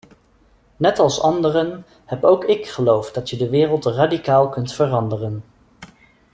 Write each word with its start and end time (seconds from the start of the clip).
Net 0.77 0.99
als 0.99 1.21
anderen 1.21 1.85
heb 2.05 2.23
ook 2.23 2.43
ik 2.45 2.67
geloofd 2.67 3.13
dat 3.13 3.29
je 3.29 3.37
de 3.37 3.49
wereld 3.49 3.85
radicaal 3.85 4.49
kunt 4.49 4.73
veranderen. 4.73 5.43